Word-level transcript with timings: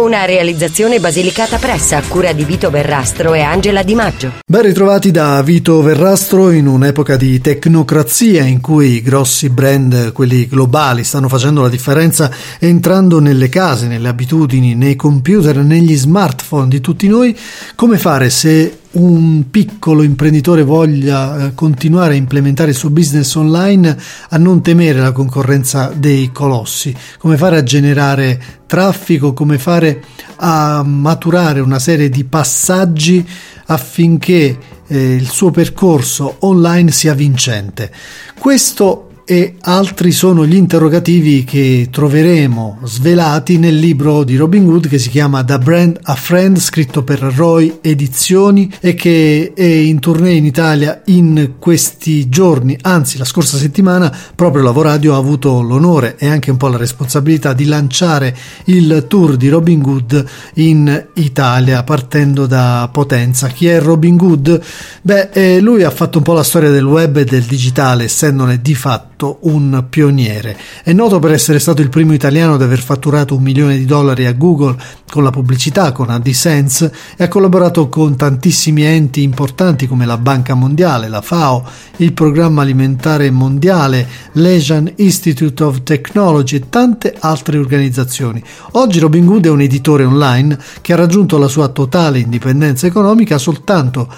Una 0.00 0.24
realizzazione 0.24 0.98
basilicata 0.98 1.58
pressa 1.58 1.98
a 1.98 2.02
cura 2.02 2.32
di 2.32 2.42
Vito 2.44 2.70
Verrastro 2.70 3.34
e 3.34 3.42
Angela 3.42 3.82
Di 3.82 3.94
Maggio. 3.94 4.32
Ben 4.46 4.62
ritrovati 4.62 5.10
da 5.10 5.42
Vito 5.42 5.82
Verrastro 5.82 6.50
in 6.52 6.66
un'epoca 6.66 7.18
di 7.18 7.38
tecnocrazia 7.38 8.42
in 8.44 8.62
cui 8.62 8.92
i 8.92 9.02
grossi 9.02 9.50
brand, 9.50 10.12
quelli 10.12 10.48
globali, 10.48 11.04
stanno 11.04 11.28
facendo 11.28 11.60
la 11.60 11.68
differenza 11.68 12.30
entrando 12.58 13.20
nelle 13.20 13.50
case, 13.50 13.88
nelle 13.88 14.08
abitudini, 14.08 14.74
nei 14.74 14.96
computer, 14.96 15.58
negli 15.58 15.94
smartphone 15.94 16.68
di 16.68 16.80
tutti 16.80 17.06
noi. 17.06 17.36
Come 17.74 17.98
fare 17.98 18.30
se 18.30 18.78
un 18.92 19.50
piccolo 19.50 20.02
imprenditore 20.02 20.62
voglia 20.62 21.44
eh, 21.44 21.54
continuare 21.54 22.14
a 22.14 22.16
implementare 22.16 22.70
il 22.70 22.76
suo 22.76 22.88
business 22.88 23.34
online 23.34 23.96
a 24.30 24.38
non 24.38 24.62
temere 24.62 24.98
la 24.98 25.12
concorrenza 25.12 25.92
dei 25.94 26.30
colossi, 26.32 26.92
come 27.18 27.36
fare 27.36 27.58
a 27.58 27.62
generare 27.62 28.59
traffico, 28.70 29.32
come 29.32 29.58
fare 29.58 30.00
a 30.36 30.84
maturare 30.84 31.58
una 31.58 31.80
serie 31.80 32.08
di 32.08 32.22
passaggi 32.22 33.26
affinché 33.66 34.56
eh, 34.86 35.14
il 35.16 35.28
suo 35.28 35.50
percorso 35.50 36.36
online 36.40 36.92
sia 36.92 37.12
vincente. 37.12 37.92
Questo 38.38 39.09
e 39.30 39.54
altri 39.60 40.10
sono 40.10 40.44
gli 40.44 40.56
interrogativi 40.56 41.44
che 41.44 41.86
troveremo 41.88 42.80
svelati 42.82 43.58
nel 43.58 43.76
libro 43.76 44.24
di 44.24 44.34
Robin 44.34 44.66
Hood 44.66 44.88
che 44.88 44.98
si 44.98 45.08
chiama 45.08 45.44
The 45.44 45.56
Brand 45.58 46.00
a 46.02 46.16
Friend, 46.16 46.58
scritto 46.58 47.04
per 47.04 47.20
Roy 47.20 47.78
Edizioni 47.80 48.68
e 48.80 48.94
che 48.94 49.52
è 49.54 49.62
in 49.62 50.00
tournée 50.00 50.34
in 50.34 50.44
Italia 50.44 51.02
in 51.04 51.52
questi 51.60 52.28
giorni, 52.28 52.76
anzi 52.82 53.18
la 53.18 53.24
scorsa 53.24 53.56
settimana 53.56 54.12
proprio 54.34 54.64
Lavoradio 54.64 55.14
ha 55.14 55.18
avuto 55.18 55.60
l'onore 55.60 56.16
e 56.18 56.26
anche 56.26 56.50
un 56.50 56.56
po' 56.56 56.66
la 56.66 56.76
responsabilità 56.76 57.52
di 57.52 57.66
lanciare 57.66 58.36
il 58.64 59.04
tour 59.06 59.36
di 59.36 59.48
Robin 59.48 59.80
Hood 59.84 60.24
in 60.54 61.06
Italia 61.14 61.84
partendo 61.84 62.46
da 62.46 62.88
Potenza. 62.90 63.46
Chi 63.46 63.68
è 63.68 63.80
Robin 63.80 64.18
Hood? 64.20 64.60
Beh, 65.02 65.28
eh, 65.32 65.60
lui 65.60 65.84
ha 65.84 65.90
fatto 65.90 66.18
un 66.18 66.24
po' 66.24 66.32
la 66.32 66.42
storia 66.42 66.70
del 66.70 66.84
web 66.84 67.18
e 67.18 67.24
del 67.24 67.44
digitale, 67.44 68.02
essendone 68.02 68.60
di 68.60 68.74
fatto 68.74 69.18
un 69.42 69.84
pioniere. 69.88 70.56
È 70.82 70.92
noto 70.92 71.18
per 71.18 71.32
essere 71.32 71.58
stato 71.58 71.82
il 71.82 71.88
primo 71.88 72.12
italiano 72.12 72.54
ad 72.54 72.62
aver 72.62 72.80
fatturato 72.80 73.36
un 73.36 73.42
milione 73.42 73.76
di 73.76 73.84
dollari 73.84 74.26
a 74.26 74.32
Google 74.32 74.76
con 75.10 75.22
la 75.22 75.30
pubblicità, 75.30 75.92
con 75.92 76.08
AdSense 76.08 76.92
e 77.16 77.24
ha 77.24 77.28
collaborato 77.28 77.88
con 77.88 78.16
tantissimi 78.16 78.82
enti 78.84 79.22
importanti 79.22 79.86
come 79.86 80.06
la 80.06 80.16
Banca 80.16 80.54
Mondiale, 80.54 81.08
la 81.08 81.20
FAO, 81.20 81.64
il 81.96 82.12
Programma 82.12 82.62
Alimentare 82.62 83.30
Mondiale, 83.30 84.06
l'Asian 84.32 84.90
Institute 84.96 85.62
of 85.62 85.82
Technology 85.82 86.56
e 86.56 86.68
tante 86.68 87.14
altre 87.18 87.58
organizzazioni. 87.58 88.42
Oggi 88.72 88.98
Robin 88.98 89.26
Hood 89.26 89.46
è 89.46 89.50
un 89.50 89.60
editore 89.60 90.04
online 90.04 90.58
che 90.80 90.92
ha 90.92 90.96
raggiunto 90.96 91.38
la 91.38 91.48
sua 91.48 91.68
totale 91.68 92.18
indipendenza 92.18 92.86
economica 92.86 93.38
soltanto 93.38 94.08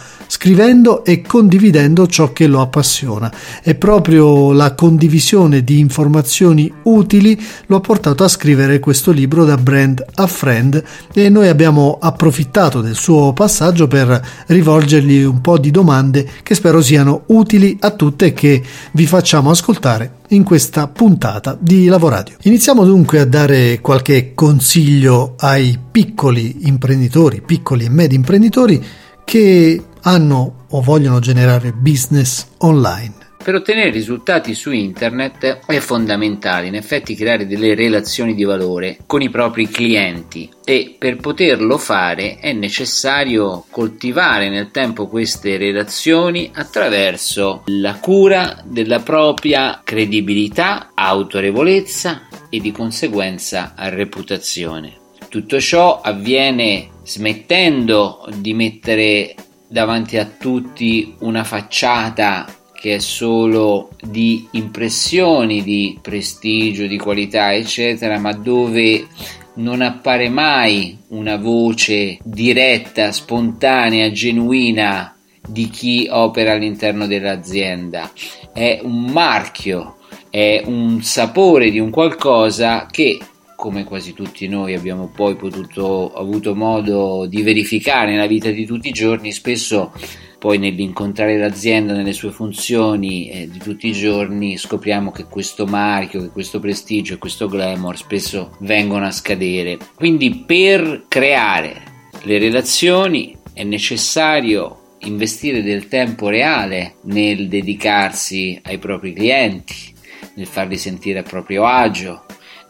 scrivendo 0.42 1.04
e 1.04 1.22
condividendo 1.22 2.08
ciò 2.08 2.32
che 2.32 2.48
lo 2.48 2.60
appassiona. 2.60 3.32
E 3.62 3.76
proprio 3.76 4.52
la 4.52 4.74
condivisione 4.74 5.62
di 5.62 5.78
informazioni 5.78 6.72
utili 6.82 7.40
lo 7.66 7.76
ha 7.76 7.80
portato 7.80 8.24
a 8.24 8.28
scrivere 8.28 8.80
questo 8.80 9.12
libro 9.12 9.44
da 9.44 9.56
brand 9.56 10.04
a 10.16 10.26
friend 10.26 10.82
e 11.14 11.28
noi 11.28 11.46
abbiamo 11.46 11.96
approfittato 12.00 12.80
del 12.80 12.96
suo 12.96 13.32
passaggio 13.32 13.86
per 13.86 14.20
rivolgergli 14.48 15.22
un 15.22 15.40
po' 15.40 15.58
di 15.58 15.70
domande 15.70 16.28
che 16.42 16.56
spero 16.56 16.82
siano 16.82 17.22
utili 17.26 17.76
a 17.78 17.90
tutte 17.90 18.26
e 18.26 18.32
che 18.32 18.60
vi 18.94 19.06
facciamo 19.06 19.48
ascoltare 19.48 20.22
in 20.30 20.42
questa 20.42 20.88
puntata 20.88 21.56
di 21.56 21.86
Lavoradio. 21.86 22.34
Iniziamo 22.42 22.84
dunque 22.84 23.20
a 23.20 23.26
dare 23.26 23.78
qualche 23.80 24.32
consiglio 24.34 25.34
ai 25.38 25.78
piccoli 25.92 26.66
imprenditori, 26.66 27.42
piccoli 27.46 27.84
e 27.84 27.90
medi 27.90 28.16
imprenditori 28.16 28.84
che 29.24 29.80
hanno 30.02 30.66
o 30.70 30.80
vogliono 30.80 31.18
generare 31.18 31.72
business 31.72 32.46
online. 32.58 33.22
Per 33.42 33.56
ottenere 33.56 33.90
risultati 33.90 34.54
su 34.54 34.70
internet 34.70 35.58
è 35.66 35.78
fondamentale 35.80 36.68
in 36.68 36.76
effetti 36.76 37.16
creare 37.16 37.44
delle 37.44 37.74
relazioni 37.74 38.34
di 38.34 38.44
valore 38.44 38.98
con 39.04 39.20
i 39.20 39.30
propri 39.30 39.66
clienti 39.66 40.48
e 40.64 40.94
per 40.96 41.16
poterlo 41.16 41.76
fare 41.76 42.36
è 42.38 42.52
necessario 42.52 43.64
coltivare 43.68 44.48
nel 44.48 44.70
tempo 44.70 45.08
queste 45.08 45.56
relazioni 45.56 46.52
attraverso 46.54 47.62
la 47.66 47.96
cura 47.96 48.62
della 48.64 49.00
propria 49.00 49.80
credibilità, 49.82 50.92
autorevolezza 50.94 52.28
e 52.48 52.60
di 52.60 52.70
conseguenza 52.70 53.72
reputazione. 53.76 54.98
Tutto 55.28 55.58
ciò 55.58 56.00
avviene 56.00 56.90
smettendo 57.02 58.24
di 58.36 58.54
mettere 58.54 59.34
davanti 59.72 60.18
a 60.18 60.26
tutti 60.26 61.14
una 61.20 61.44
facciata 61.44 62.46
che 62.74 62.96
è 62.96 62.98
solo 62.98 63.90
di 64.02 64.46
impressioni 64.50 65.62
di 65.62 65.98
prestigio, 66.02 66.86
di 66.86 66.98
qualità, 66.98 67.54
eccetera, 67.54 68.18
ma 68.18 68.32
dove 68.32 69.06
non 69.54 69.80
appare 69.80 70.28
mai 70.28 70.98
una 71.08 71.36
voce 71.36 72.18
diretta, 72.22 73.12
spontanea, 73.12 74.10
genuina 74.10 75.16
di 75.46 75.70
chi 75.70 76.06
opera 76.10 76.52
all'interno 76.52 77.06
dell'azienda. 77.06 78.10
È 78.52 78.80
un 78.82 79.04
marchio, 79.04 79.96
è 80.28 80.62
un 80.66 81.02
sapore 81.02 81.70
di 81.70 81.78
un 81.78 81.88
qualcosa 81.88 82.88
che 82.90 83.18
come 83.62 83.84
quasi 83.84 84.12
tutti 84.12 84.48
noi 84.48 84.74
abbiamo 84.74 85.06
poi 85.06 85.36
potuto 85.36 86.12
avuto 86.14 86.52
modo 86.52 87.26
di 87.26 87.42
verificare 87.42 88.10
nella 88.10 88.26
vita 88.26 88.50
di 88.50 88.66
tutti 88.66 88.88
i 88.88 88.92
giorni, 88.92 89.30
spesso 89.30 89.92
poi 90.36 90.58
nell'incontrare 90.58 91.38
l'azienda 91.38 91.92
nelle 91.92 92.12
sue 92.12 92.32
funzioni 92.32 93.30
eh, 93.30 93.48
di 93.48 93.60
tutti 93.60 93.86
i 93.86 93.92
giorni 93.92 94.58
scopriamo 94.58 95.12
che 95.12 95.26
questo 95.26 95.64
marchio, 95.64 96.22
che 96.22 96.30
questo 96.30 96.58
prestigio 96.58 97.14
e 97.14 97.18
questo 97.18 97.46
glamour 97.46 97.96
spesso 97.96 98.56
vengono 98.62 99.06
a 99.06 99.12
scadere. 99.12 99.78
Quindi 99.94 100.42
per 100.44 101.04
creare 101.06 101.82
le 102.24 102.38
relazioni 102.40 103.36
è 103.52 103.62
necessario 103.62 104.96
investire 105.02 105.62
del 105.62 105.86
tempo 105.86 106.28
reale 106.28 106.96
nel 107.02 107.46
dedicarsi 107.46 108.60
ai 108.64 108.78
propri 108.78 109.12
clienti, 109.12 109.94
nel 110.34 110.46
farli 110.46 110.76
sentire 110.76 111.20
a 111.20 111.22
proprio 111.22 111.64
agio, 111.64 112.24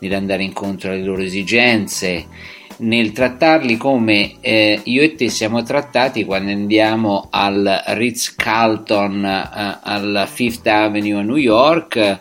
nell'andare 0.08 0.42
incontro 0.42 0.90
alle 0.90 1.02
loro 1.02 1.22
esigenze, 1.22 2.26
nel 2.78 3.12
trattarli 3.12 3.76
come 3.76 4.36
eh, 4.40 4.80
io 4.84 5.02
e 5.02 5.14
te 5.14 5.28
siamo 5.28 5.62
trattati 5.62 6.24
quando 6.24 6.50
andiamo 6.50 7.28
al 7.30 7.82
Ritz 7.88 8.34
Carlton 8.34 9.24
eh, 9.24 9.78
alla 9.82 10.26
Fifth 10.26 10.66
Avenue 10.66 11.20
a 11.20 11.22
New 11.22 11.36
York 11.36 12.20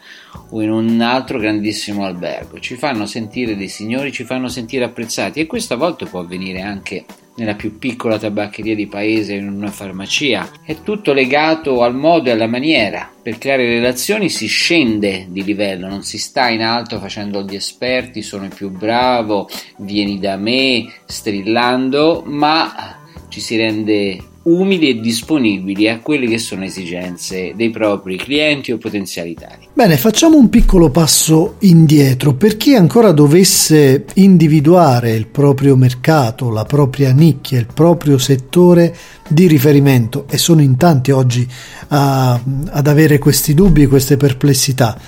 o 0.49 0.61
in 0.61 0.69
un 0.69 1.01
altro 1.01 1.39
grandissimo 1.39 2.05
albergo. 2.05 2.59
Ci 2.59 2.75
fanno 2.75 3.05
sentire 3.05 3.55
dei 3.55 3.69
signori, 3.69 4.11
ci 4.11 4.23
fanno 4.23 4.47
sentire 4.49 4.83
apprezzati 4.83 5.39
e 5.39 5.47
questo 5.47 5.73
a 5.73 5.77
volte 5.77 6.05
può 6.05 6.19
avvenire 6.19 6.61
anche 6.61 7.05
nella 7.35 7.55
più 7.55 7.77
piccola 7.77 8.19
tabaccheria 8.19 8.75
di 8.75 8.87
paese 8.87 9.33
in 9.33 9.47
una 9.47 9.71
farmacia. 9.71 10.49
È 10.63 10.81
tutto 10.83 11.13
legato 11.13 11.81
al 11.81 11.95
modo 11.95 12.29
e 12.29 12.33
alla 12.33 12.47
maniera. 12.47 13.09
Per 13.21 13.37
creare 13.37 13.65
relazioni 13.65 14.29
si 14.29 14.47
scende 14.47 15.27
di 15.29 15.43
livello, 15.43 15.87
non 15.87 16.03
si 16.03 16.17
sta 16.17 16.49
in 16.49 16.61
alto 16.61 16.99
facendo 16.99 17.43
gli 17.43 17.55
esperti, 17.55 18.21
sono 18.21 18.45
il 18.45 18.53
più 18.53 18.69
bravo, 18.69 19.47
vieni 19.77 20.19
da 20.19 20.37
me, 20.37 20.91
strillando, 21.05 22.23
ma 22.25 22.99
ci 23.29 23.39
si 23.39 23.55
rende 23.55 24.30
umili 24.43 24.89
e 24.89 24.99
disponibili 24.99 25.87
a 25.87 25.99
quelle 25.99 26.27
che 26.27 26.37
sono 26.37 26.63
esigenze 26.63 27.53
dei 27.55 27.69
propri 27.69 28.17
clienti 28.17 28.71
o 28.71 28.77
potenziali 28.77 29.33
tali. 29.35 29.67
Bene, 29.73 29.97
facciamo 29.97 30.37
un 30.37 30.49
piccolo 30.49 30.89
passo 30.89 31.55
indietro. 31.59 32.33
Per 32.33 32.57
chi 32.57 32.73
ancora 32.73 33.11
dovesse 33.11 34.05
individuare 34.15 35.11
il 35.11 35.27
proprio 35.27 35.75
mercato, 35.75 36.49
la 36.49 36.65
propria 36.65 37.11
nicchia, 37.11 37.59
il 37.59 37.67
proprio 37.71 38.17
settore 38.17 38.95
di 39.27 39.47
riferimento, 39.47 40.25
e 40.29 40.37
sono 40.37 40.61
in 40.61 40.75
tanti 40.75 41.11
oggi 41.11 41.47
a, 41.89 42.33
ad 42.33 42.87
avere 42.87 43.19
questi 43.19 43.53
dubbi 43.53 43.85
queste 43.85 44.17
perplessità, 44.17 44.99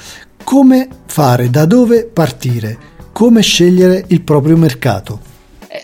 come 0.43 0.87
fare, 1.05 1.49
da 1.49 1.65
dove 1.65 2.05
partire, 2.05 2.77
come 3.11 3.41
scegliere 3.41 4.05
il 4.07 4.21
proprio 4.21 4.57
mercato? 4.57 5.32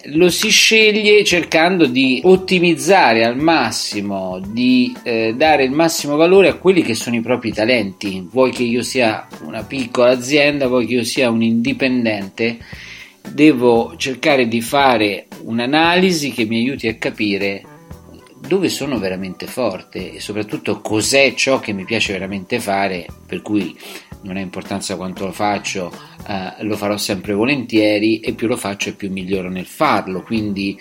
Lo 0.05 0.29
si 0.29 0.49
sceglie 0.49 1.23
cercando 1.23 1.85
di 1.85 2.21
ottimizzare 2.23 3.25
al 3.25 3.37
massimo, 3.37 4.39
di 4.45 4.95
eh, 5.03 5.33
dare 5.35 5.63
il 5.63 5.71
massimo 5.71 6.15
valore 6.15 6.47
a 6.47 6.55
quelli 6.55 6.81
che 6.81 6.93
sono 6.93 7.15
i 7.15 7.21
propri 7.21 7.51
talenti. 7.51 8.27
Vuoi 8.29 8.51
che 8.51 8.63
io 8.63 8.83
sia 8.83 9.27
una 9.43 9.63
piccola 9.63 10.11
azienda, 10.11 10.67
vuoi 10.67 10.85
che 10.85 10.93
io 10.93 11.03
sia 11.03 11.29
un 11.29 11.41
indipendente, 11.41 12.57
devo 13.31 13.95
cercare 13.97 14.47
di 14.47 14.61
fare 14.61 15.27
un'analisi 15.43 16.31
che 16.31 16.45
mi 16.45 16.57
aiuti 16.57 16.87
a 16.87 16.95
capire 16.95 17.63
dove 18.47 18.69
sono 18.69 18.97
veramente 18.97 19.47
forte 19.47 20.13
e 20.13 20.19
soprattutto 20.19 20.81
cos'è 20.81 21.33
ciò 21.35 21.59
che 21.59 21.73
mi 21.73 21.83
piace 21.83 22.13
veramente 22.13 22.59
fare, 22.59 23.05
per 23.27 23.41
cui 23.41 23.77
non 24.21 24.37
ha 24.37 24.41
importanza 24.41 24.95
quanto 24.95 25.25
lo 25.25 25.31
faccio, 25.31 25.91
eh, 26.27 26.63
lo 26.63 26.75
farò 26.75 26.97
sempre 26.97 27.33
volentieri 27.33 28.19
e 28.19 28.33
più 28.33 28.47
lo 28.47 28.57
faccio 28.57 28.89
e 28.89 28.93
più 28.93 29.11
miglioro 29.11 29.49
nel 29.49 29.65
farlo. 29.65 30.21
Quindi 30.23 30.79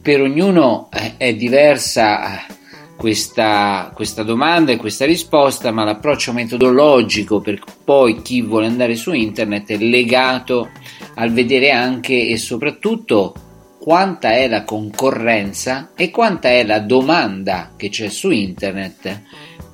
per 0.00 0.20
ognuno 0.20 0.88
eh, 0.92 1.16
è 1.16 1.34
diversa 1.34 2.48
eh, 2.48 2.54
questa, 2.96 3.92
questa, 3.94 4.22
domanda 4.22 4.72
e 4.72 4.76
questa 4.76 5.04
risposta, 5.04 5.70
ma 5.70 5.84
l'approccio 5.84 6.32
metodologico 6.32 7.40
per 7.40 7.62
poi 7.84 8.22
chi 8.22 8.42
vuole 8.42 8.66
andare 8.66 8.96
su 8.96 9.12
internet 9.12 9.70
è 9.70 9.78
legato 9.78 10.70
al 11.14 11.32
vedere 11.32 11.70
anche 11.70 12.28
e 12.28 12.36
soprattutto 12.36 13.34
quanta 13.78 14.32
è 14.32 14.48
la 14.48 14.64
concorrenza 14.64 15.92
e 15.94 16.10
quanta 16.10 16.50
è 16.50 16.64
la 16.64 16.80
domanda 16.80 17.72
che 17.76 17.88
c'è 17.88 18.08
su 18.08 18.30
internet 18.30 19.22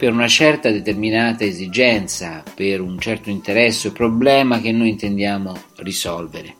per 0.04 0.12
una 0.12 0.28
certa 0.28 0.70
determinata 0.70 1.44
esigenza, 1.44 2.42
per 2.54 2.82
un 2.82 2.98
certo 2.98 3.30
interesse 3.30 3.88
o 3.88 3.92
problema 3.92 4.60
che 4.60 4.70
noi 4.70 4.90
intendiamo 4.90 5.56
risolvere. 5.76 6.56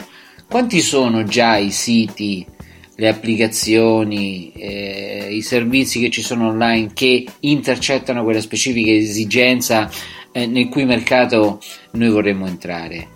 Quanti 0.49 0.81
sono 0.81 1.25
già 1.25 1.58
i 1.58 1.70
siti, 1.70 2.46
le 2.96 3.06
applicazioni, 3.06 4.50
eh, 4.52 5.29
i 5.31 5.43
servizi 5.43 6.00
che 6.00 6.08
ci 6.08 6.23
sono 6.23 6.49
online 6.49 6.93
che 6.94 7.26
intercettano 7.41 8.25
quella 8.25 8.41
specifica 8.41 8.91
esigenza 8.93 9.90
eh, 10.32 10.47
nel 10.47 10.70
cui 10.70 10.87
mercato 10.87 11.61
noi 11.90 12.08
vorremmo 12.08 12.47
entrare? 12.47 13.08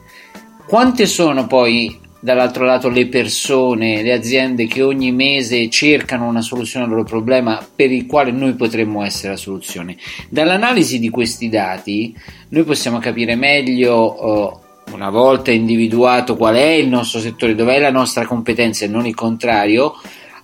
Quante 0.66 1.06
sono 1.06 1.46
poi 1.46 1.98
dall'altro 2.20 2.64
lato 2.64 2.88
le 2.88 3.06
persone, 3.06 4.02
le 4.02 4.12
aziende 4.12 4.66
che 4.66 4.82
ogni 4.82 5.12
mese 5.12 5.68
cercano 5.70 6.26
una 6.26 6.40
soluzione 6.40 6.84
al 6.84 6.90
loro 6.90 7.04
problema 7.04 7.64
per 7.74 7.92
il 7.92 8.06
quale 8.06 8.30
noi 8.32 8.54
potremmo 8.54 9.04
essere 9.04 9.32
la 9.32 9.38
soluzione. 9.38 9.96
Dall'analisi 10.28 10.98
di 10.98 11.10
questi 11.10 11.48
dati 11.48 12.14
noi 12.48 12.64
possiamo 12.64 12.98
capire 12.98 13.36
meglio 13.36 14.24
uh, 14.24 14.92
una 14.94 15.10
volta 15.10 15.50
individuato 15.50 16.36
qual 16.36 16.56
è 16.56 16.70
il 16.70 16.88
nostro 16.88 17.20
settore, 17.20 17.54
dov'è 17.54 17.78
la 17.78 17.90
nostra 17.90 18.26
competenza 18.26 18.84
e 18.84 18.88
non 18.88 19.06
il 19.06 19.14
contrario, 19.14 19.94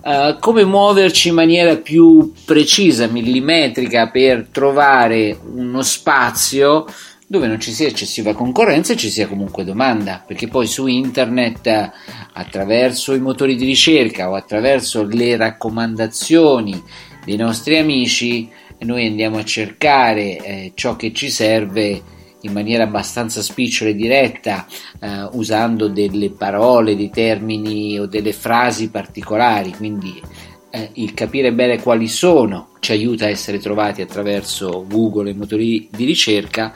uh, 0.01 0.37
come 0.39 0.63
muoverci 0.63 1.29
in 1.29 1.33
maniera 1.35 1.75
più 1.75 2.31
precisa, 2.45 3.07
millimetrica 3.07 4.09
per 4.09 4.47
trovare 4.49 5.37
uno 5.53 5.81
spazio 5.81 6.85
dove 7.27 7.47
non 7.47 7.59
ci 7.59 7.71
sia 7.71 7.87
eccessiva 7.87 8.33
concorrenza 8.33 8.93
e 8.93 8.97
ci 8.97 9.09
sia 9.09 9.27
comunque 9.27 9.63
domanda, 9.63 10.23
perché 10.25 10.47
poi 10.47 10.67
su 10.67 10.87
internet 10.87 11.91
attraverso 12.33 13.13
i 13.13 13.19
motori 13.19 13.55
di 13.55 13.65
ricerca 13.65 14.29
o 14.29 14.35
attraverso 14.35 15.03
le 15.03 15.35
raccomandazioni 15.35 16.81
dei 17.25 17.37
nostri 17.37 17.77
amici 17.77 18.49
noi 18.79 19.07
andiamo 19.07 19.37
a 19.37 19.45
cercare 19.45 20.37
eh, 20.37 20.71
ciò 20.75 20.95
che 20.95 21.13
ci 21.13 21.29
serve 21.29 22.13
in 22.41 22.51
maniera 22.51 22.83
abbastanza 22.83 23.41
spicciola 23.41 23.89
e 23.89 23.95
diretta, 23.95 24.67
eh, 24.99 25.29
usando 25.31 25.87
delle 25.87 26.29
parole, 26.29 26.95
dei 26.95 27.09
termini 27.09 27.99
o 27.99 28.05
delle 28.05 28.33
frasi 28.33 28.89
particolari, 28.91 29.71
quindi 29.71 30.21
eh, 30.69 30.89
il 30.93 31.13
capire 31.13 31.53
bene 31.53 31.81
quali 31.81 32.07
sono 32.07 32.69
ci 32.79 32.91
aiuta 32.91 33.25
a 33.25 33.29
essere 33.29 33.57
trovati 33.57 34.01
attraverso 34.01 34.85
Google 34.87 35.31
e 35.31 35.33
motori 35.33 35.89
di 35.89 36.05
ricerca 36.05 36.73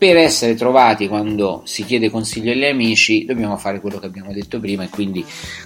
per 0.00 0.16
essere 0.16 0.54
trovati 0.54 1.08
quando 1.08 1.60
si 1.66 1.84
chiede 1.84 2.08
consiglio 2.08 2.52
agli 2.52 2.64
amici 2.64 3.26
dobbiamo 3.26 3.58
fare 3.58 3.80
quello 3.82 3.98
che 3.98 4.06
abbiamo 4.06 4.32
detto 4.32 4.58
prima 4.58 4.84
e 4.84 4.88
quindi 4.88 5.22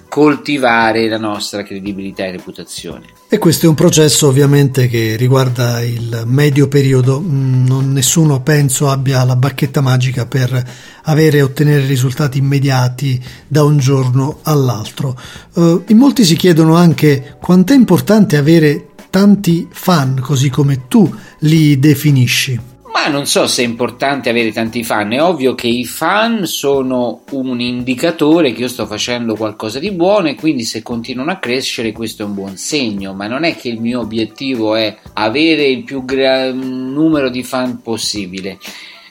coltivare 0.08 1.08
la 1.08 1.18
nostra 1.18 1.62
credibilità 1.62 2.24
e 2.24 2.32
reputazione. 2.32 3.04
E 3.28 3.38
questo 3.38 3.66
è 3.66 3.68
un 3.68 3.76
processo 3.76 4.26
ovviamente 4.26 4.88
che 4.88 5.14
riguarda 5.14 5.80
il 5.82 6.24
medio 6.26 6.66
periodo, 6.66 7.20
mm, 7.20 7.64
non 7.64 7.92
nessuno 7.92 8.40
penso 8.42 8.90
abbia 8.90 9.22
la 9.22 9.36
bacchetta 9.36 9.80
magica 9.80 10.26
per 10.26 10.68
avere 11.04 11.38
e 11.38 11.42
ottenere 11.42 11.86
risultati 11.86 12.38
immediati 12.38 13.22
da 13.46 13.62
un 13.62 13.78
giorno 13.78 14.40
all'altro. 14.42 15.16
Uh, 15.52 15.84
in 15.86 15.96
molti 15.96 16.24
si 16.24 16.34
chiedono 16.34 16.74
anche 16.74 17.36
quanto 17.40 17.72
è 17.72 17.76
importante 17.76 18.36
avere 18.36 18.88
tanti 19.10 19.68
fan 19.70 20.18
così 20.20 20.50
come 20.50 20.88
tu 20.88 21.08
li 21.38 21.78
definisci. 21.78 22.72
Ma 22.94 23.08
non 23.08 23.26
so 23.26 23.48
se 23.48 23.62
è 23.62 23.66
importante 23.66 24.30
avere 24.30 24.52
tanti 24.52 24.84
fan, 24.84 25.12
è 25.12 25.20
ovvio 25.20 25.56
che 25.56 25.66
i 25.66 25.84
fan 25.84 26.46
sono 26.46 27.24
un 27.32 27.60
indicatore 27.60 28.52
che 28.52 28.60
io 28.60 28.68
sto 28.68 28.86
facendo 28.86 29.34
qualcosa 29.34 29.80
di 29.80 29.90
buono 29.90 30.28
e 30.28 30.36
quindi 30.36 30.62
se 30.62 30.80
continuano 30.80 31.32
a 31.32 31.38
crescere 31.38 31.90
questo 31.90 32.22
è 32.22 32.26
un 32.26 32.34
buon 32.34 32.56
segno, 32.56 33.12
ma 33.12 33.26
non 33.26 33.42
è 33.42 33.56
che 33.56 33.68
il 33.68 33.80
mio 33.80 33.98
obiettivo 33.98 34.76
è 34.76 34.96
avere 35.14 35.66
il 35.66 35.82
più 35.82 36.04
gra- 36.04 36.52
numero 36.52 37.30
di 37.30 37.42
fan 37.42 37.82
possibile. 37.82 38.58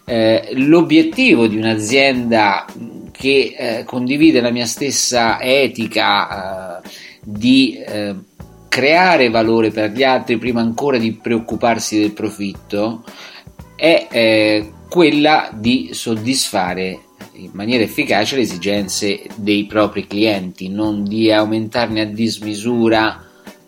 Eh, 0.06 0.52
l'obiettivo 0.54 1.48
di 1.48 1.58
un'azienda 1.58 2.66
che 3.12 3.56
eh, 3.58 3.84
condivide 3.84 4.40
la 4.40 4.52
mia 4.52 4.66
stessa 4.66 5.42
etica 5.42 6.80
eh, 6.82 6.90
di 7.22 7.78
eh, 7.86 8.16
creare 8.70 9.30
valore 9.30 9.72
per 9.72 9.92
gli 9.92 10.04
altri 10.04 10.38
prima 10.38 10.62
ancora 10.62 10.98
di 10.98 11.12
preoccuparsi 11.12 12.00
del 12.00 12.14
profitto 12.14 13.04
è 13.84 14.08
eh, 14.10 14.72
quella 14.88 15.50
di 15.54 15.90
soddisfare 15.92 17.02
in 17.34 17.50
maniera 17.52 17.84
efficace 17.84 18.38
le 18.38 18.44
esigenze 18.44 19.24
dei 19.36 19.66
propri 19.66 20.08
clienti, 20.08 20.70
non 20.70 21.04
di 21.04 21.30
aumentarne 21.30 22.00
a 22.00 22.06
dismisura 22.06 23.22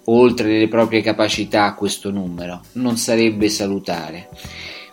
oltre 0.06 0.58
le 0.58 0.70
proprie 0.70 1.02
capacità 1.02 1.74
questo 1.74 2.12
numero, 2.12 2.62
non 2.74 2.96
sarebbe 2.96 3.50
salutare. 3.50 4.30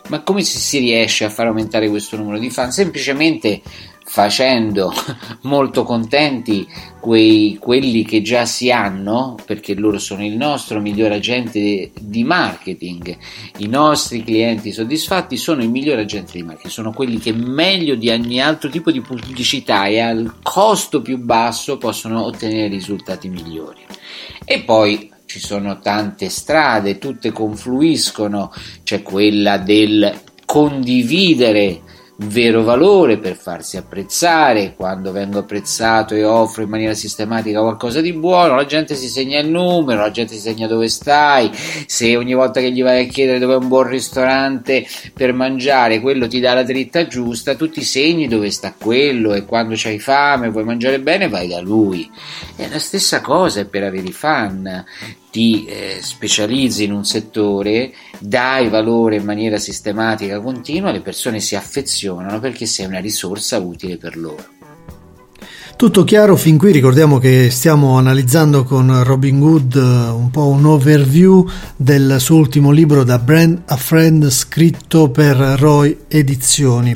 Ma 0.09 0.23
come 0.23 0.41
si 0.41 0.79
riesce 0.79 1.23
a 1.23 1.29
far 1.29 1.47
aumentare 1.47 1.87
questo 1.87 2.17
numero 2.17 2.37
di 2.37 2.49
fan? 2.49 2.73
Semplicemente 2.73 3.61
facendo 4.13 4.93
molto 5.41 5.83
contenti 5.83 6.67
quei, 6.99 7.57
quelli 7.59 8.05
che 8.05 8.21
già 8.21 8.45
si 8.45 8.69
hanno, 8.69 9.35
perché 9.43 9.73
loro 9.73 9.97
sono 9.97 10.23
il 10.23 10.37
nostro 10.37 10.79
miglior 10.79 11.11
agente 11.13 11.89
di 11.99 12.23
marketing, 12.23 13.17
i 13.57 13.65
nostri 13.65 14.23
clienti 14.23 14.71
soddisfatti 14.71 15.35
sono 15.35 15.63
il 15.63 15.71
miglior 15.71 15.97
agente 15.97 16.33
di 16.33 16.43
marketing, 16.43 16.71
sono 16.71 16.93
quelli 16.93 17.17
che 17.17 17.33
meglio 17.33 17.95
di 17.95 18.11
ogni 18.11 18.39
altro 18.39 18.69
tipo 18.69 18.91
di 18.91 19.01
pubblicità 19.01 19.87
e 19.87 19.99
al 19.99 20.31
costo 20.43 21.01
più 21.01 21.17
basso 21.17 21.79
possono 21.79 22.23
ottenere 22.23 22.67
risultati 22.67 23.29
migliori. 23.29 23.81
E 24.45 24.59
poi 24.59 25.11
ci 25.25 25.39
sono 25.39 25.79
tante 25.79 26.29
strade, 26.29 26.99
tutte 26.99 27.31
confluiscono, 27.31 28.53
c'è 28.83 29.01
quella 29.01 29.57
del 29.57 30.21
condividere 30.45 31.81
vero 32.17 32.63
valore 32.63 33.17
per 33.17 33.35
farsi 33.35 33.77
apprezzare, 33.77 34.75
quando 34.75 35.11
vengo 35.11 35.39
apprezzato 35.39 36.13
e 36.13 36.23
offro 36.23 36.63
in 36.63 36.69
maniera 36.69 36.93
sistematica 36.93 37.61
qualcosa 37.61 38.01
di 38.01 38.13
buono, 38.13 38.55
la 38.55 38.65
gente 38.65 38.95
si 38.95 39.07
segna 39.07 39.39
il 39.39 39.49
numero, 39.49 40.01
la 40.01 40.11
gente 40.11 40.33
si 40.33 40.39
segna 40.39 40.67
dove 40.67 40.89
stai, 40.89 41.49
se 41.53 42.15
ogni 42.15 42.33
volta 42.33 42.59
che 42.59 42.71
gli 42.71 42.83
vai 42.83 43.05
a 43.05 43.09
chiedere 43.09 43.39
dove 43.39 43.53
è 43.53 43.57
un 43.57 43.67
buon 43.67 43.87
ristorante 43.87 44.85
per 45.13 45.33
mangiare, 45.33 45.99
quello 46.01 46.27
ti 46.27 46.39
dà 46.39 46.53
la 46.53 46.63
dritta 46.63 47.07
giusta, 47.07 47.55
tu 47.55 47.69
ti 47.69 47.83
segni 47.83 48.27
dove 48.27 48.51
sta 48.51 48.73
quello 48.77 49.33
e 49.33 49.45
quando 49.45 49.73
c'hai 49.75 49.99
fame, 49.99 50.49
vuoi 50.49 50.63
mangiare 50.63 50.99
bene, 50.99 51.27
vai 51.27 51.47
da 51.47 51.61
lui. 51.61 52.09
È 52.55 52.67
la 52.67 52.79
stessa 52.79 53.21
cosa 53.21 53.65
per 53.65 53.83
avere 53.83 54.07
i 54.07 54.11
fan, 54.11 54.85
ti 55.33 55.65
eh, 55.65 55.97
specializzi 55.99 56.83
in 56.83 56.91
un 56.91 57.05
settore, 57.05 57.91
dai 58.19 58.69
valore 58.69 59.15
in 59.15 59.23
maniera 59.23 59.57
sistematica, 59.57 60.39
continua, 60.39 60.91
le 60.91 61.01
persone 61.01 61.39
si 61.39 61.55
affezionano 61.55 62.39
perché 62.39 62.67
sei 62.67 62.85
una 62.85 62.99
risorsa 62.99 63.57
utile 63.57 63.97
per 63.97 64.15
loro. 64.15 64.45
Tutto 65.75 66.03
chiaro 66.03 66.35
fin 66.35 66.59
qui, 66.59 66.71
ricordiamo 66.71 67.17
che 67.17 67.49
stiamo 67.49 67.97
analizzando 67.97 68.63
con 68.63 69.03
Robin 69.03 69.41
Hood 69.41 69.75
eh, 69.75 69.79
un 69.79 70.29
po' 70.29 70.49
un 70.49 70.67
overview 70.67 71.49
del 71.75 72.17
suo 72.19 72.35
ultimo 72.35 72.69
libro 72.69 73.03
da 73.03 73.17
Brand 73.17 73.63
a 73.65 73.75
Friend 73.75 74.29
scritto 74.29 75.09
per 75.09 75.35
Roy 75.35 75.97
Edizioni. 76.07 76.95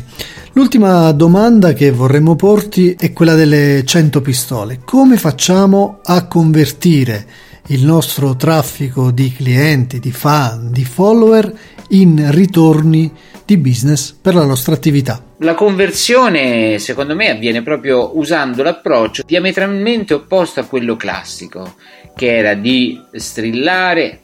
L'ultima 0.52 1.12
domanda 1.12 1.74
che 1.74 1.90
vorremmo 1.90 2.36
porti 2.36 2.96
è 3.00 3.12
quella 3.14 3.34
delle 3.34 3.82
100 3.84 4.22
pistole. 4.22 4.80
Come 4.86 5.18
facciamo 5.18 6.02
a 6.04 6.28
convertire 6.28 7.26
il 7.68 7.84
nostro 7.84 8.36
traffico 8.36 9.12
di 9.12 9.32
clienti, 9.34 10.00
di 10.00 10.12
fan, 10.12 10.72
di 10.72 10.86
follower 10.86 11.52
in 11.90 12.32
ritorni 12.32 13.12
di 13.46 13.58
business 13.58 14.12
per 14.14 14.36
la 14.36 14.46
nostra 14.46 14.74
attività. 14.74 15.24
La 15.40 15.54
conversione, 15.54 16.80
secondo 16.80 17.16
me, 17.16 17.30
avviene 17.30 17.62
proprio 17.62 18.18
usando 18.18 18.64
l'approccio 18.64 19.24
diametralmente 19.26 20.14
opposto 20.14 20.60
a 20.60 20.66
quello 20.66 20.96
classico, 20.96 21.76
che 22.16 22.36
era 22.36 22.54
di 22.54 23.02
strillare, 23.14 24.22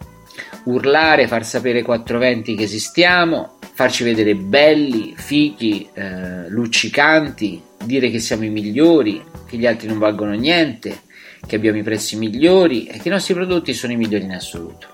urlare, 0.66 1.28
far 1.28 1.46
sapere 1.46 1.80
ai 1.80 1.84
420 1.84 2.56
che 2.56 2.64
esistiamo, 2.64 3.58
farci 3.74 4.04
vedere 4.04 4.36
belli, 4.36 5.14
fichi, 5.16 5.88
eh, 5.94 6.50
luccicanti, 6.50 7.62
dire 7.84 8.10
che 8.10 8.20
siamo 8.20 8.46
i 8.46 8.50
migliori, 8.50 9.24
che 9.48 9.58
gli 9.58 9.66
altri 9.66 9.88
non 9.88 10.00
valgono 10.00 10.34
niente, 10.34 11.02
che 11.46 11.56
abbiamo 11.56 11.78
i 11.78 11.84
prezzi 11.84 12.18
migliori 12.18 12.86
e 12.86 13.00
che 13.00 13.08
i 13.08 13.12
nostri 13.12 13.34
prodotti 13.34 13.74
sono 13.74 13.94
i 13.94 13.98
migliori 13.98 14.24
in 14.24 14.34
assoluto. 14.34 14.88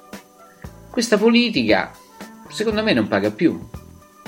Questa 0.90 1.18
politica, 1.18 1.92
secondo 2.50 2.84
me, 2.84 2.94
non 2.94 3.08
paga 3.08 3.32
più. 3.32 3.60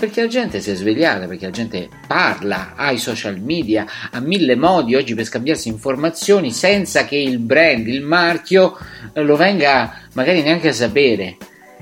Perché 0.02 0.22
la 0.22 0.28
gente 0.28 0.62
si 0.62 0.72
è 0.72 0.76
svegliata, 0.76 1.28
perché 1.28 1.46
la 1.46 1.52
gente 1.52 1.88
parla, 2.08 2.74
ha 2.76 2.90
i 2.92 2.98
social 2.98 3.40
media, 3.40 3.86
ha 4.10 4.20
mille 4.20 4.56
modi 4.56 4.96
oggi 4.96 5.14
per 5.14 5.26
scambiarsi 5.26 5.68
informazioni 5.68 6.52
senza 6.52 7.06
che 7.06 7.18
il 7.18 7.38
brand, 7.38 7.88
il 7.88 8.02
marchio 8.02 8.78
eh, 9.14 9.22
lo 9.22 9.36
venga 9.36 10.00
magari 10.14 10.42
neanche 10.42 10.70
a 10.70 10.74
sapere. 10.74 11.38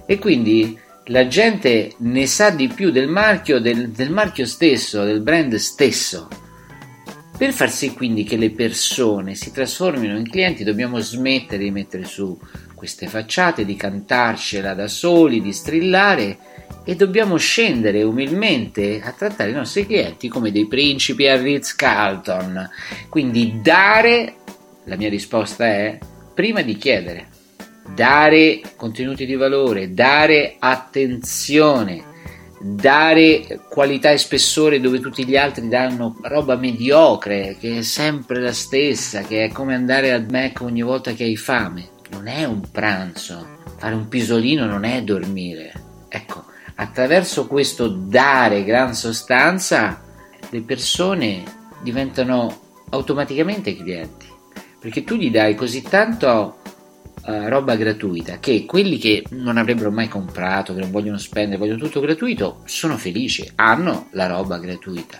E 0.05 0.19
quindi 0.19 0.77
la 1.05 1.27
gente 1.27 1.93
ne 1.99 2.25
sa 2.27 2.49
di 2.49 2.67
più 2.67 2.91
del 2.91 3.07
marchio, 3.07 3.59
del, 3.59 3.89
del 3.89 4.11
marchio 4.11 4.45
stesso, 4.45 5.03
del 5.03 5.21
brand 5.21 5.55
stesso. 5.55 6.27
Per 7.39 7.53
far 7.53 7.71
sì 7.71 7.93
quindi 7.93 8.25
che 8.25 8.35
le 8.35 8.49
persone 8.49 9.33
si 9.33 9.53
trasformino 9.53 10.17
in 10.17 10.29
clienti 10.29 10.65
dobbiamo 10.65 10.99
smettere 10.99 11.63
di 11.63 11.71
mettere 11.71 12.03
su 12.03 12.37
queste 12.75 13.07
facciate, 13.07 13.63
di 13.63 13.77
cantarcela 13.77 14.73
da 14.73 14.89
soli, 14.89 15.41
di 15.41 15.53
strillare 15.53 16.37
e 16.83 16.97
dobbiamo 16.97 17.37
scendere 17.37 18.03
umilmente 18.03 18.99
a 19.01 19.13
trattare 19.13 19.51
i 19.51 19.53
nostri 19.53 19.85
clienti 19.85 20.27
come 20.27 20.51
dei 20.51 20.67
principi 20.67 21.29
a 21.29 21.41
Ritz 21.41 21.75
Carlton. 21.75 22.69
Quindi 23.07 23.61
dare, 23.63 24.35
la 24.83 24.97
mia 24.97 25.07
risposta 25.07 25.65
è, 25.65 25.97
prima 26.33 26.61
di 26.61 26.75
chiedere, 26.75 27.27
dare 27.95 28.59
contenuti 28.75 29.25
di 29.25 29.35
valore, 29.35 29.93
dare 29.93 30.57
attenzione, 30.59 32.03
dare 32.61 33.61
qualità 33.69 34.11
e 34.11 34.17
spessore 34.17 34.79
dove 34.79 34.99
tutti 34.99 35.25
gli 35.25 35.37
altri 35.37 35.67
danno 35.67 36.17
roba 36.23 36.55
mediocre, 36.55 37.55
che 37.59 37.77
è 37.77 37.81
sempre 37.81 38.41
la 38.41 38.53
stessa, 38.53 39.21
che 39.21 39.45
è 39.45 39.49
come 39.49 39.75
andare 39.75 40.11
al 40.11 40.27
Mac 40.29 40.61
ogni 40.61 40.81
volta 40.81 41.13
che 41.13 41.23
hai 41.23 41.37
fame. 41.37 41.89
Non 42.11 42.27
è 42.27 42.43
un 42.43 42.61
pranzo, 42.69 43.57
fare 43.77 43.95
un 43.95 44.07
pisolino 44.07 44.65
non 44.65 44.83
è 44.83 45.01
dormire. 45.03 45.71
Ecco, 46.09 46.45
attraverso 46.75 47.47
questo 47.47 47.87
dare 47.87 48.63
gran 48.63 48.93
sostanza, 48.93 50.01
le 50.49 50.61
persone 50.61 51.43
diventano 51.81 52.67
automaticamente 52.89 53.75
clienti, 53.75 54.25
perché 54.79 55.03
tu 55.03 55.15
gli 55.15 55.29
dai 55.29 55.55
così 55.55 55.81
tanto 55.81 56.58
uh, 57.25 57.47
roba 57.47 57.75
gratuita 57.75 58.39
che 58.39 58.65
quelli 58.65 58.97
che 58.97 59.23
non 59.31 59.57
avrebbero 59.57 59.91
mai 59.91 60.07
comprato, 60.07 60.73
che 60.73 60.81
non 60.81 60.91
vogliono 60.91 61.17
spendere, 61.17 61.57
vogliono 61.57 61.79
tutto 61.79 61.99
gratuito, 61.99 62.61
sono 62.65 62.97
felici, 62.97 63.49
hanno 63.55 64.07
la 64.11 64.27
roba 64.27 64.57
gratuita. 64.57 65.17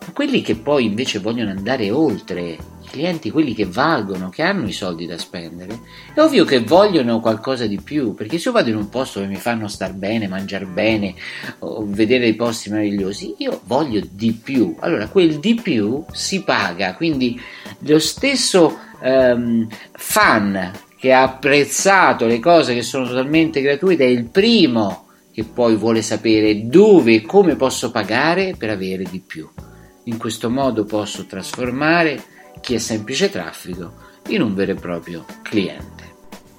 Ma 0.00 0.12
quelli 0.12 0.40
che 0.40 0.56
poi 0.56 0.86
invece 0.86 1.18
vogliono 1.18 1.50
andare 1.50 1.90
oltre, 1.90 2.40
i 2.42 2.86
clienti, 2.90 3.30
quelli 3.30 3.54
che 3.54 3.66
valgono, 3.66 4.30
che 4.30 4.42
hanno 4.42 4.66
i 4.66 4.72
soldi 4.72 5.04
da 5.04 5.18
spendere, 5.18 5.78
è 6.14 6.20
ovvio 6.20 6.46
che 6.46 6.60
vogliono 6.60 7.20
qualcosa 7.20 7.66
di 7.66 7.78
più, 7.78 8.14
perché 8.14 8.38
se 8.38 8.48
io 8.48 8.54
vado 8.54 8.70
in 8.70 8.76
un 8.76 8.88
posto 8.88 9.20
dove 9.20 9.30
mi 9.30 9.38
fanno 9.38 9.68
star 9.68 9.92
bene, 9.92 10.26
mangiare 10.26 10.64
bene, 10.64 11.14
o 11.58 11.84
vedere 11.86 12.20
dei 12.20 12.34
posti 12.34 12.70
meravigliosi, 12.70 13.34
io 13.38 13.60
voglio 13.64 14.00
di 14.10 14.32
più. 14.32 14.74
Allora, 14.80 15.06
quel 15.08 15.38
di 15.38 15.54
più 15.54 16.02
si 16.12 16.42
paga, 16.44 16.94
quindi 16.94 17.38
lo 17.80 17.98
stesso 17.98 18.78
um, 19.02 19.68
fan 19.92 20.88
che 21.00 21.14
ha 21.14 21.22
apprezzato 21.22 22.26
le 22.26 22.38
cose 22.38 22.74
che 22.74 22.82
sono 22.82 23.06
totalmente 23.06 23.62
gratuite 23.62 24.04
è 24.04 24.08
il 24.08 24.26
primo 24.26 25.06
che 25.32 25.44
poi 25.44 25.74
vuole 25.74 26.02
sapere 26.02 26.66
dove 26.68 27.14
e 27.14 27.22
come 27.22 27.56
posso 27.56 27.90
pagare 27.90 28.54
per 28.58 28.68
avere 28.68 29.04
di 29.04 29.20
più. 29.26 29.48
In 30.04 30.18
questo 30.18 30.50
modo 30.50 30.84
posso 30.84 31.24
trasformare 31.24 32.22
chi 32.60 32.74
è 32.74 32.78
semplice 32.78 33.30
traffico 33.30 33.94
in 34.28 34.42
un 34.42 34.54
vero 34.54 34.72
e 34.72 34.74
proprio 34.74 35.24
cliente. 35.40 35.99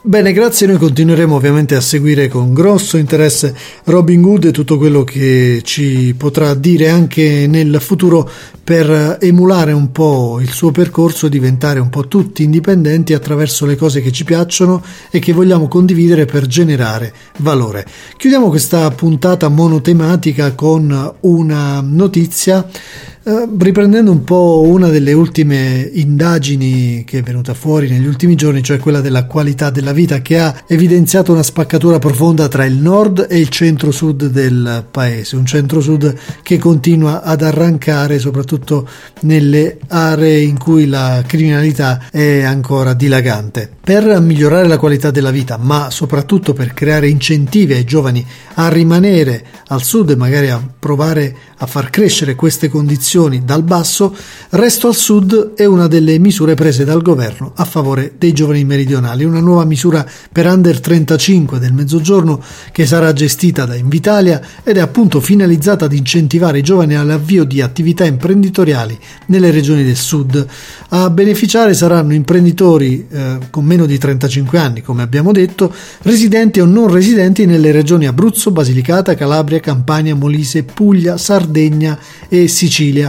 Bene, 0.04 0.34
grazie. 0.34 0.66
Noi 0.66 0.78
continueremo 0.78 1.36
ovviamente 1.36 1.76
a 1.76 1.80
seguire 1.80 2.28
con 2.28 2.56
grosso 2.56 2.98
interesse 2.98 3.56
Robin 3.84 4.24
Hood 4.24 4.46
e 4.46 4.52
tutto 4.52 4.80
quello 4.80 5.04
che 5.04 5.62
ci 5.64 6.16
potrà 6.18 6.56
dire 6.56 6.90
anche 6.90 7.46
nel 7.48 7.80
futuro 7.80 8.28
per 8.64 9.18
emulare 9.22 9.74
un 9.74 9.92
po' 9.92 10.40
il 10.42 10.50
suo 10.50 10.72
percorso 10.72 11.28
e 11.28 11.30
diventare 11.30 11.80
un 11.80 11.90
po' 11.90 12.08
tutti 12.08 12.42
indipendenti 12.42 13.14
attraverso 13.14 13.68
le 13.68 13.76
cose 13.76 14.02
che 14.02 14.12
ci 14.12 14.24
piacciono 14.24 14.84
e 15.12 15.20
che 15.20 15.34
vogliamo 15.34 15.68
condividere 15.68 16.26
per 16.26 16.48
generare 16.48 17.14
valore. 17.38 17.86
Chiudiamo 18.18 18.50
questa 18.50 18.90
puntata 18.90 19.50
monotematica 19.50 20.54
con 20.54 21.14
una 21.20 21.80
notizia 21.80 22.68
eh, 23.24 23.48
riprendendo 23.56 24.10
un 24.10 24.24
po' 24.24 24.64
una 24.66 24.90
delle 24.90 25.14
ultime 25.14 25.88
indagini 25.94 27.04
che 27.06 27.20
è 27.20 27.22
venuta 27.22 27.54
fuori 27.54 27.88
negli 27.88 28.08
ultimi 28.08 28.34
giorni, 28.34 28.64
cioè 28.64 28.80
quella 28.80 29.00
della 29.00 29.26
qualità 29.26 29.70
della 29.70 29.92
vita, 29.92 30.22
che 30.22 30.40
ha 30.40 30.64
evidenziato 30.66 31.32
una 31.32 31.44
spaccatura 31.44 32.00
profonda 32.00 32.48
tra 32.48 32.66
il 32.66 32.78
nord 32.78 33.28
e 33.30 33.38
il 33.38 33.50
centro-sud 33.50 34.26
del 34.26 34.86
paese, 34.90 35.36
un 35.36 35.46
centro-sud 35.46 36.16
che 36.42 36.58
continua 36.58 37.22
ad 37.22 37.44
arrancare 37.44 38.18
soprattutto 38.18 38.88
nelle 39.22 39.78
aree 39.90 40.40
in 40.40 40.58
cui 40.58 40.88
la 40.88 41.24
criminalità 41.24 42.10
è 42.10 42.42
ancora 42.42 42.96
dilagante. 42.96 43.70
Per 43.84 44.20
migliorare 44.20 44.68
la 44.68 44.80
qualità 44.80 45.12
della 45.12 45.32
vita, 45.32 45.58
ma 45.58 45.92
soprattutto 45.92 46.54
per 46.54 46.74
creare 46.74 47.08
incentivi 47.08 47.74
ai 47.74 47.84
giovani 47.84 48.26
a 48.56 48.68
rimanere 48.70 49.46
al 49.68 49.84
sud 49.84 50.10
e 50.10 50.16
magari 50.16 50.50
a 50.50 50.60
provare 50.80 51.36
a 51.58 51.68
far 51.68 51.92
crescere 51.92 52.34
queste 52.34 52.68
condizioni 52.68 53.10
dal 53.44 53.64
basso, 53.64 54.16
Resto 54.54 54.90
al 54.90 54.96
Sud 54.96 55.54
è 55.56 55.64
una 55.64 55.88
delle 55.88 56.20
misure 56.20 56.56
prese 56.56 56.84
dal 56.84 57.02
governo 57.02 57.54
a 57.56 57.64
favore 57.64 58.16
dei 58.18 58.34
giovani 58.34 58.66
meridionali, 58.66 59.24
una 59.24 59.40
nuova 59.40 59.64
misura 59.64 60.06
per 60.30 60.46
under 60.46 60.80
35 60.80 61.58
del 61.58 61.72
mezzogiorno 61.72 62.42
che 62.74 62.86
sarà 62.86 63.14
gestita 63.14 63.64
da 63.64 63.76
Invitalia 63.76 64.42
ed 64.64 64.76
è 64.76 64.82
appunto 64.82 65.22
finalizzata 65.22 65.86
ad 65.86 65.94
incentivare 65.94 66.60
i 66.60 66.64
giovani 66.64 66.96
all'avvio 66.96 67.46
di 67.46 67.62
attività 67.62 68.04
imprenditoriali 68.04 69.00
nelle 69.28 69.52
regioni 69.52 69.84
del 69.84 69.96
sud. 69.96 70.46
A 70.90 71.10
beneficiare 71.10 71.74
saranno 71.74 72.14
imprenditori 72.14 73.08
eh, 73.10 73.38
con 73.50 73.64
meno 73.64 73.86
di 73.86 73.98
35 73.98 74.60
anni, 74.60 74.82
come 74.82 75.02
abbiamo 75.02 75.32
detto, 75.32 75.74
residenti 76.02 76.60
o 76.60 76.66
non 76.66 76.92
residenti 76.92 77.46
nelle 77.46 77.72
regioni 77.72 78.06
Abruzzo, 78.06 78.52
Basilicata, 78.52 79.16
Calabria, 79.16 79.60
Campania, 79.60 80.14
Molise, 80.14 80.64
Puglia, 80.64 81.18
Sardegna 81.18 81.98
e 82.28 82.50
Sicilia 82.50 83.01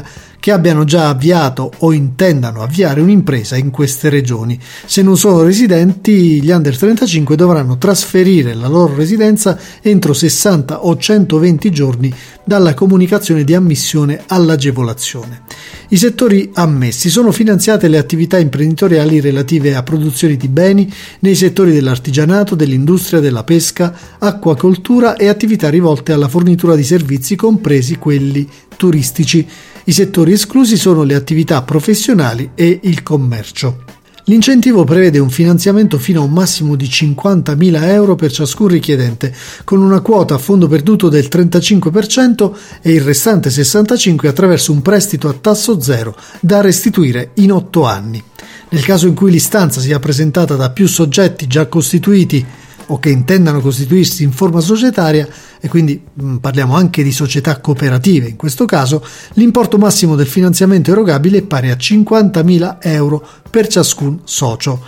che 0.43 0.51
abbiano 0.51 0.83
già 0.83 1.09
avviato 1.09 1.71
o 1.79 1.93
intendano 1.93 2.63
avviare 2.63 3.01
un'impresa 3.01 3.57
in 3.57 3.71
queste 3.71 4.09
regioni. 4.09 4.59
Se 4.87 5.01
non 5.01 5.17
sono 5.17 5.45
residenti, 5.45 6.43
gli 6.43 6.51
under 6.51 6.77
35 6.77 7.37
dovranno 7.37 7.79
trasferire 7.79 8.53
la 8.55 8.67
loro 8.67 8.97
residenza 8.97 9.57
entro 9.81 10.13
60 10.13 10.85
o 10.85 10.97
120 10.97 11.71
giorni 11.71 12.13
dalla 12.43 12.75
comunicazione 12.75 13.45
di 13.45 13.55
ammissione 13.55 14.25
all'agevolazione. 14.27 15.43
I 15.91 15.97
settori 15.97 16.51
ammessi 16.55 17.09
sono 17.09 17.31
finanziate 17.31 17.87
le 17.87 17.99
attività 17.99 18.37
imprenditoriali 18.37 19.21
relative 19.21 19.77
a 19.77 19.85
produzioni 19.85 20.37
di 20.37 20.49
beni 20.49 20.93
nei 21.21 21.37
settori 21.37 21.71
dell'artigianato, 21.71 22.57
dell'industria, 22.57 23.21
della 23.21 23.45
pesca, 23.45 23.95
acquacoltura 24.19 25.15
e 25.15 25.29
attività 25.29 25.69
rivolte 25.69 26.13
alla 26.13 26.27
fornitura 26.27 26.75
di 26.75 26.83
servizi, 26.83 27.37
compresi 27.37 27.97
quelli 27.97 28.49
turistici. 28.77 29.47
I 29.85 29.93
settori 29.93 30.33
esclusi 30.33 30.77
sono 30.77 31.03
le 31.03 31.17
attività 31.17 31.63
professionali 31.63 32.51
e 32.55 32.79
il 32.85 33.03
commercio. 33.03 33.85
L'incentivo 34.27 34.85
prevede 34.85 35.19
un 35.19 35.29
finanziamento 35.29 35.99
fino 35.99 36.21
a 36.21 36.25
un 36.25 36.31
massimo 36.31 36.77
di 36.77 36.87
50.000 36.87 37.83
euro 37.89 38.15
per 38.15 38.31
ciascun 38.31 38.69
richiedente, 38.69 39.35
con 39.65 39.83
una 39.83 40.01
quota 40.01 40.35
a 40.35 40.39
fondo 40.39 40.69
perduto 40.69 41.09
del 41.09 41.27
35% 41.29 42.53
e 42.81 42.93
il 42.93 43.01
restante 43.01 43.49
65% 43.49 44.29
attraverso 44.29 44.71
un 44.71 44.83
prestito 44.83 45.29
a 45.29 45.33
tasso 45.33 45.81
zero 45.81 46.17
da 46.39 46.61
restituire 46.61 47.31
in 47.35 47.51
8 47.51 47.85
anni. 47.85 48.23
Nel 48.69 48.85
caso 48.85 49.09
in 49.09 49.15
cui 49.15 49.33
l'istanza 49.33 49.81
sia 49.81 49.99
presentata 49.99 50.55
da 50.55 50.71
più 50.71 50.87
soggetti 50.87 51.49
già 51.49 51.67
costituiti 51.67 52.47
o 52.93 52.99
che 52.99 53.09
intendano 53.09 53.61
costituirsi 53.61 54.23
in 54.23 54.33
forma 54.33 54.61
societaria, 54.61 55.27
e 55.61 55.69
quindi 55.69 56.01
mh, 56.13 56.37
parliamo 56.37 56.75
anche 56.75 57.03
di 57.03 57.11
società 57.11 57.59
cooperative 57.59 58.29
in 58.29 58.37
questo 58.37 58.67
caso, 58.67 59.05
l'importo 59.35 59.79
massimo 59.79 60.15
del 60.15 60.27
finanziamento 60.27 60.91
erogabile 60.91 61.39
è 61.39 61.43
pari 61.43 61.71
a 61.71 61.77
50.000 61.77 62.77
euro 62.81 63.27
per 63.51 63.67
ciascun 63.67 64.21
socio. 64.25 64.81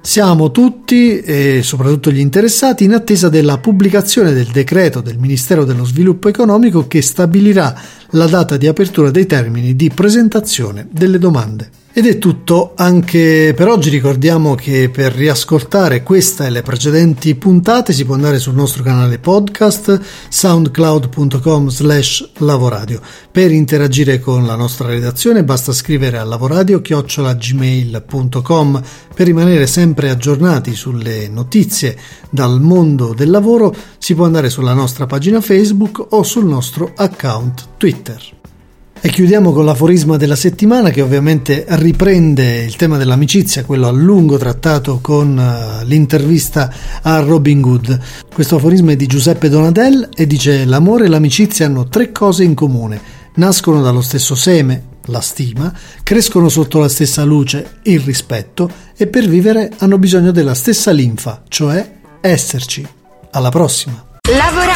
Siamo 0.00 0.50
tutti, 0.50 1.20
e 1.20 1.60
soprattutto 1.62 2.10
gli 2.10 2.18
interessati, 2.18 2.84
in 2.84 2.92
attesa 2.92 3.28
della 3.28 3.58
pubblicazione 3.58 4.32
del 4.32 4.46
decreto 4.46 5.00
del 5.00 5.18
Ministero 5.18 5.64
dello 5.64 5.84
Sviluppo 5.84 6.28
Economico 6.28 6.86
che 6.86 7.02
stabilirà 7.02 7.74
la 8.14 8.26
data 8.26 8.56
di 8.56 8.66
apertura 8.66 9.10
dei 9.10 9.26
termini 9.26 9.76
di 9.76 9.90
presentazione 9.90 10.88
delle 10.90 11.18
domande. 11.18 11.82
Ed 11.96 12.06
è 12.06 12.18
tutto 12.18 12.72
anche 12.74 13.52
per 13.54 13.68
oggi. 13.68 13.88
Ricordiamo 13.88 14.56
che 14.56 14.90
per 14.92 15.12
riascoltare 15.12 16.02
questa 16.02 16.44
e 16.44 16.50
le 16.50 16.62
precedenti 16.62 17.36
puntate 17.36 17.92
si 17.92 18.04
può 18.04 18.16
andare 18.16 18.40
sul 18.40 18.56
nostro 18.56 18.82
canale 18.82 19.20
podcast 19.20 20.00
soundcloud.com 20.28 21.68
slash 21.68 22.30
lavoradio. 22.38 23.00
Per 23.30 23.52
interagire 23.52 24.18
con 24.18 24.44
la 24.44 24.56
nostra 24.56 24.88
redazione 24.88 25.44
basta 25.44 25.72
scrivere 25.72 26.18
a 26.18 26.24
lavoradio 26.24 26.80
chiocciolagmail.com 26.80 28.82
per 29.14 29.26
rimanere 29.26 29.68
sempre 29.68 30.10
aggiornati 30.10 30.74
sulle 30.74 31.28
notizie 31.28 31.96
dal 32.28 32.60
mondo 32.60 33.14
del 33.14 33.30
lavoro 33.30 33.72
si 33.98 34.16
può 34.16 34.24
andare 34.24 34.50
sulla 34.50 34.74
nostra 34.74 35.06
pagina 35.06 35.40
Facebook 35.40 36.06
o 36.10 36.24
sul 36.24 36.46
nostro 36.46 36.90
account 36.96 37.68
Twitter. 37.76 38.03
E 38.12 39.10
chiudiamo 39.10 39.52
con 39.52 39.66
l'aforisma 39.66 40.16
della 40.16 40.34
settimana 40.34 40.88
che 40.88 41.02
ovviamente 41.02 41.66
riprende 41.68 42.64
il 42.64 42.74
tema 42.76 42.96
dell'amicizia, 42.96 43.64
quello 43.64 43.86
a 43.86 43.90
lungo 43.90 44.38
trattato 44.38 44.98
con 45.02 45.36
uh, 45.36 45.84
l'intervista 45.84 46.72
a 47.02 47.20
Robin 47.20 47.62
Hood. 47.62 48.00
Questo 48.32 48.56
aforisma 48.56 48.92
è 48.92 48.96
di 48.96 49.06
Giuseppe 49.06 49.50
Donadel 49.50 50.08
e 50.14 50.26
dice 50.26 50.64
l'amore 50.64 51.04
e 51.04 51.08
l'amicizia 51.08 51.66
hanno 51.66 51.86
tre 51.88 52.12
cose 52.12 52.44
in 52.44 52.54
comune. 52.54 52.98
Nascono 53.34 53.82
dallo 53.82 54.00
stesso 54.00 54.34
seme, 54.34 54.84
la 55.06 55.20
stima, 55.20 55.70
crescono 56.02 56.48
sotto 56.48 56.78
la 56.78 56.88
stessa 56.88 57.24
luce, 57.24 57.78
il 57.82 58.00
rispetto 58.00 58.70
e 58.96 59.06
per 59.06 59.28
vivere 59.28 59.70
hanno 59.78 59.98
bisogno 59.98 60.30
della 60.30 60.54
stessa 60.54 60.92
linfa, 60.92 61.42
cioè 61.48 61.96
esserci. 62.22 62.86
Alla 63.32 63.50
prossima! 63.50 64.13